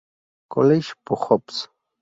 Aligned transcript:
College 0.49 0.95
Hoops". 1.07 1.69